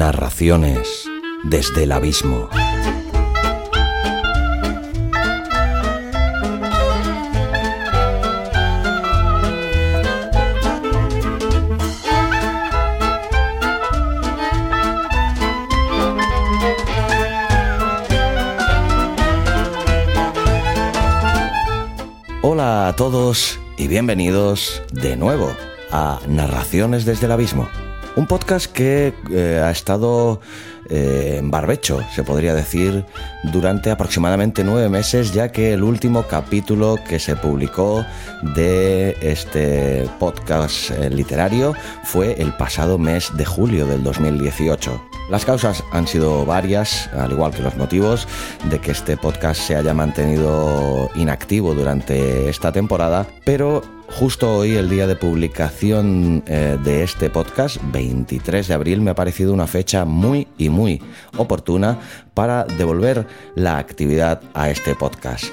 [0.00, 1.06] Narraciones
[1.44, 2.48] desde el abismo.
[22.40, 25.54] Hola a todos y bienvenidos de nuevo
[25.92, 27.68] a Narraciones desde el abismo.
[28.16, 30.40] Un podcast que eh, ha estado
[30.88, 33.04] eh, en barbecho, se podría decir,
[33.52, 38.04] durante aproximadamente nueve meses, ya que el último capítulo que se publicó
[38.56, 45.00] de este podcast eh, literario fue el pasado mes de julio del 2018.
[45.30, 48.26] Las causas han sido varias, al igual que los motivos
[48.68, 53.82] de que este podcast se haya mantenido inactivo durante esta temporada, pero
[54.12, 59.14] Justo hoy, el día de publicación eh, de este podcast, 23 de abril, me ha
[59.14, 61.00] parecido una fecha muy y muy
[61.38, 61.98] oportuna
[62.34, 65.44] para devolver la actividad a este podcast.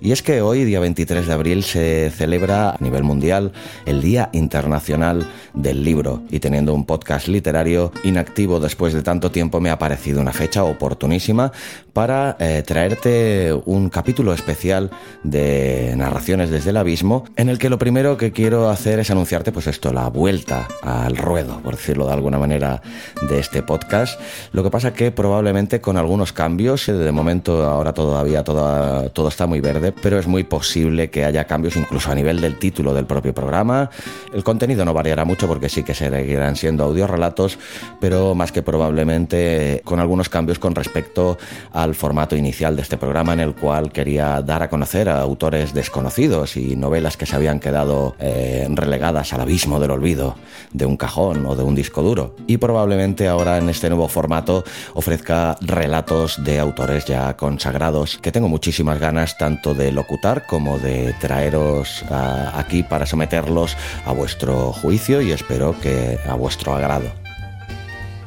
[0.00, 3.52] Y es que hoy, día 23 de abril, se celebra a nivel mundial
[3.84, 6.22] el Día Internacional del Libro.
[6.30, 10.64] Y teniendo un podcast literario inactivo después de tanto tiempo, me ha parecido una fecha
[10.64, 11.52] oportunísima
[11.94, 14.90] para eh, traerte un capítulo especial
[15.22, 19.52] de narraciones desde el abismo, en el que lo primero que quiero hacer es anunciarte,
[19.52, 22.82] pues esto, la vuelta al ruedo, por decirlo de alguna manera,
[23.28, 24.20] de este podcast.
[24.52, 29.28] Lo que pasa que probablemente con algunos cambios, eh, de momento ahora todavía todo, todo
[29.28, 32.92] está muy verde, pero es muy posible que haya cambios incluso a nivel del título
[32.92, 33.88] del propio programa.
[34.34, 37.56] El contenido no variará mucho porque sí que seguirán siendo audiorelatos,
[38.00, 41.38] pero más que probablemente con algunos cambios con respecto
[41.84, 45.74] al formato inicial de este programa en el cual quería dar a conocer a autores
[45.74, 50.34] desconocidos y novelas que se habían quedado eh, relegadas al abismo del olvido
[50.72, 52.34] de un cajón o de un disco duro.
[52.46, 58.48] Y probablemente ahora en este nuevo formato ofrezca relatos de autores ya consagrados que tengo
[58.48, 63.76] muchísimas ganas tanto de locutar como de traeros aquí para someterlos
[64.06, 67.23] a vuestro juicio y espero que a vuestro agrado.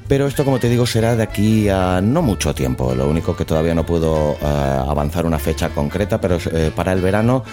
[0.08, 2.96] Pero esto, como te digo, será de aquí a no mucho tiempo.
[2.96, 7.02] Lo único que todavía no puedo eh, avanzar una fecha concreta, pero eh, para el
[7.02, 7.44] verano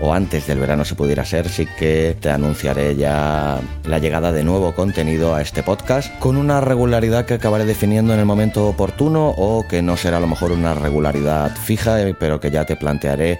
[0.00, 4.44] o antes del verano se pudiera ser, sí que te anunciaré ya la llegada de
[4.44, 9.34] nuevo contenido a este podcast con una regularidad que acabaré definiendo en el momento oportuno
[9.36, 12.76] o que no será a lo mejor una regularidad fija, eh, pero que ya te
[12.76, 13.38] plantearé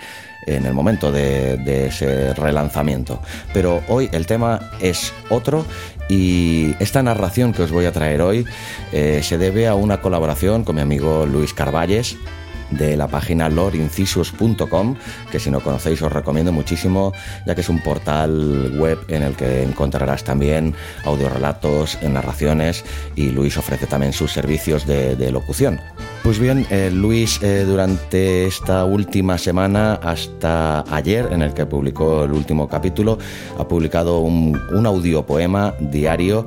[0.49, 3.21] en el momento de, ese relanzamiento.
[3.53, 5.65] Pero hoy el tema es otro
[6.09, 8.47] y esta narración que os voy a traer hoy
[8.93, 12.17] eh, se debe a una colaboración con mi amigo Luis Carvalles
[12.71, 14.97] de la página lorincisus.com,
[15.31, 17.13] que si no conocéis os recomiendo muchísimo,
[17.47, 20.75] ya que es un portal web en el que encontrarás también
[21.05, 22.85] audiorelatos, narraciones
[23.17, 25.81] y Luis ofrece también sus servicios de, locución.
[26.29, 32.25] Pues bien, eh, Luis eh, durante esta última semana hasta ayer, en el que publicó
[32.25, 33.19] el último capítulo,
[33.59, 36.47] ha publicado un, un audiopoema diario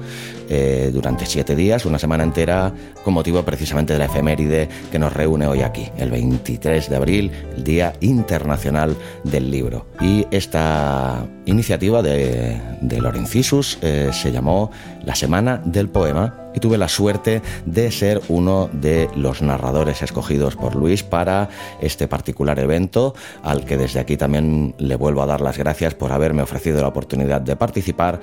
[0.49, 2.71] eh, durante siete días, una semana entera,
[3.03, 7.31] con motivo precisamente de la efeméride que nos reúne hoy aquí, el 23 de abril,
[7.57, 9.87] el Día Internacional del Libro.
[9.99, 14.69] Y esta iniciativa de, de Lorencisus se llamó
[15.03, 20.55] La Semana del Poema y tuve la suerte de ser uno de los narradores escogidos
[20.55, 21.49] por Luis para
[21.81, 23.13] este particular evento,
[23.43, 26.87] al que desde aquí también le vuelvo a dar las gracias por haberme ofrecido la
[26.87, 28.19] oportunidad de participar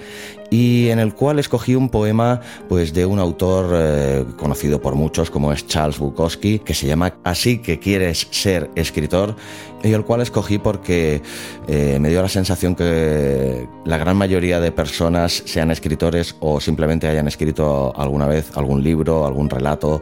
[0.51, 5.31] y en el cual escogí un poema pues de un autor eh, conocido por muchos
[5.31, 9.37] como es Charles Bukowski que se llama Así que quieres ser escritor
[9.83, 11.23] y el cual escogí porque
[11.67, 17.09] eh, me dio la sensación que la gran mayoría de personas sean escritores o simplemente
[17.09, 20.01] hayan escrito alguna vez algún libro, algún relato,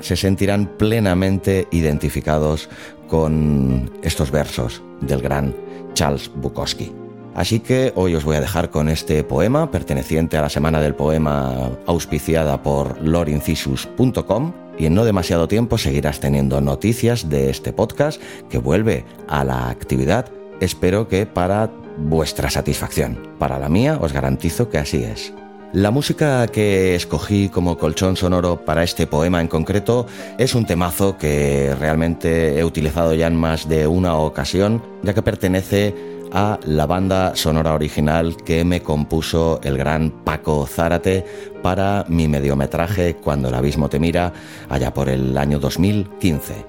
[0.00, 2.68] se sentirán plenamente identificados
[3.08, 5.54] con estos versos del gran
[5.94, 7.01] Charles Bukowski.
[7.34, 10.94] Así que hoy os voy a dejar con este poema perteneciente a la Semana del
[10.94, 18.20] Poema auspiciada por lorincisus.com y en no demasiado tiempo seguirás teniendo noticias de este podcast
[18.50, 20.26] que vuelve a la actividad,
[20.60, 23.18] espero que para vuestra satisfacción.
[23.38, 25.32] Para la mía os garantizo que así es.
[25.72, 30.06] La música que escogí como colchón sonoro para este poema en concreto
[30.36, 35.22] es un temazo que realmente he utilizado ya en más de una ocasión, ya que
[35.22, 41.24] pertenece a la banda sonora original que me compuso el gran Paco Zárate
[41.62, 44.32] para mi mediometraje Cuando el abismo te mira,
[44.68, 46.66] allá por el año 2015.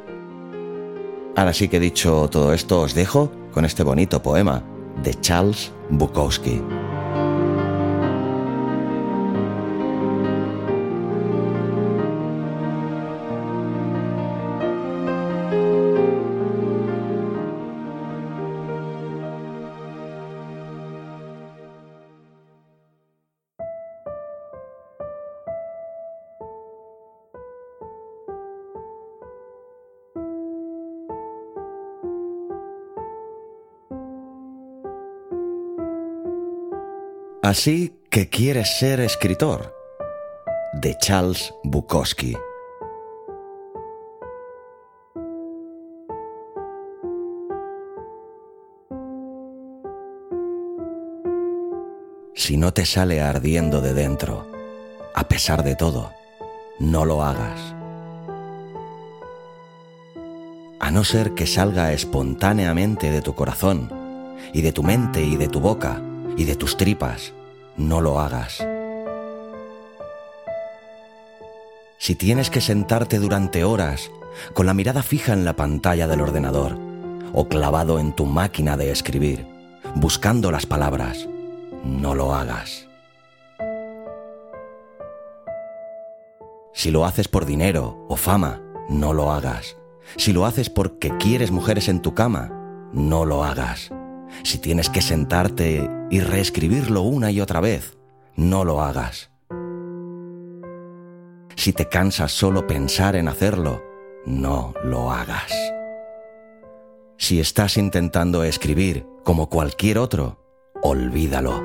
[1.35, 4.63] Ahora sí que dicho todo esto, os dejo con este bonito poema
[5.01, 6.61] de Charles Bukowski.
[37.43, 39.75] Así que quieres ser escritor.
[40.71, 42.37] De Charles Bukowski.
[52.33, 54.47] Si no te sale ardiendo de dentro,
[55.13, 56.13] a pesar de todo,
[56.79, 57.59] no lo hagas.
[60.79, 63.91] A no ser que salga espontáneamente de tu corazón,
[64.53, 66.01] y de tu mente y de tu boca,
[66.37, 67.33] y de tus tripas,
[67.77, 68.65] no lo hagas.
[71.97, 74.11] Si tienes que sentarte durante horas
[74.53, 76.77] con la mirada fija en la pantalla del ordenador,
[77.33, 79.45] o clavado en tu máquina de escribir,
[79.95, 81.27] buscando las palabras,
[81.83, 82.87] no lo hagas.
[86.73, 89.77] Si lo haces por dinero o fama, no lo hagas.
[90.17, 92.49] Si lo haces porque quieres mujeres en tu cama,
[92.91, 93.91] no lo hagas.
[94.41, 97.97] Si tienes que sentarte y reescribirlo una y otra vez,
[98.35, 99.31] no lo hagas.
[101.55, 103.83] Si te cansas solo pensar en hacerlo,
[104.25, 105.51] no lo hagas.
[107.17, 110.43] Si estás intentando escribir como cualquier otro,
[110.81, 111.63] olvídalo.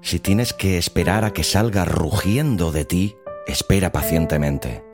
[0.00, 3.16] Si tienes que esperar a que salga rugiendo de ti,
[3.46, 4.84] espera pacientemente.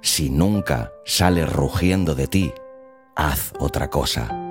[0.00, 2.52] Si nunca sale rugiendo de ti,
[3.14, 4.41] haz otra cosa.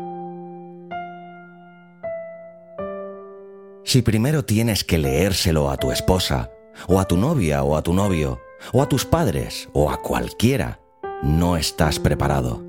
[3.91, 6.49] Si primero tienes que leérselo a tu esposa,
[6.87, 8.39] o a tu novia o a tu novio,
[8.71, 10.79] o a tus padres, o a cualquiera,
[11.21, 12.63] no estás preparado.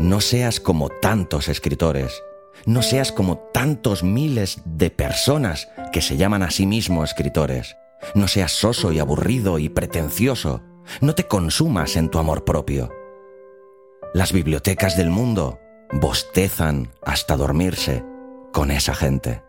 [0.00, 2.20] No seas como tantos escritores
[2.66, 7.76] no seas como tantos miles de personas que se llaman a sí mismos escritores.
[8.16, 10.62] No seas soso y aburrido y pretencioso.
[11.00, 12.90] No te consumas en tu amor propio.
[14.14, 15.60] Las bibliotecas del mundo
[15.92, 18.09] bostezan hasta dormirse
[18.52, 19.42] con esa gente.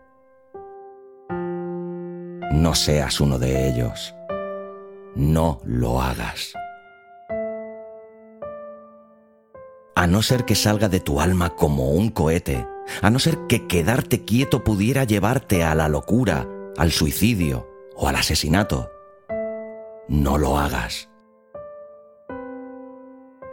[2.52, 4.14] No seas uno de ellos.
[5.14, 6.52] No lo hagas.
[9.94, 12.66] A no ser que salga de tu alma como un cohete
[13.00, 16.46] a no ser que quedarte quieto pudiera llevarte a la locura,
[16.76, 18.90] al suicidio o al asesinato.
[20.08, 21.08] No lo hagas.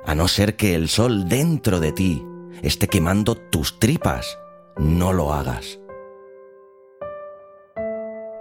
[0.05, 2.25] A no ser que el sol dentro de ti
[2.61, 4.39] esté quemando tus tripas,
[4.79, 5.79] no lo hagas.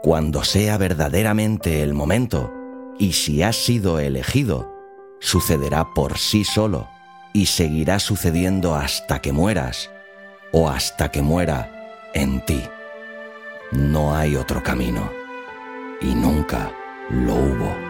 [0.03, 2.53] Cuando sea verdaderamente el momento,
[2.99, 4.73] y si has sido elegido,
[5.21, 6.89] sucederá por sí solo
[7.33, 9.91] y seguirá sucediendo hasta que mueras
[10.53, 11.71] o hasta que muera
[12.15, 12.63] en ti.
[13.73, 15.11] No hay otro camino
[16.01, 16.73] y nunca
[17.11, 17.88] lo hubo.